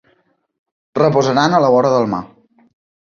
Reposaran 0.99 1.59
a 1.59 1.63
la 1.65 1.71
vora 1.77 1.95
del 1.97 2.09
mar. 2.15 2.23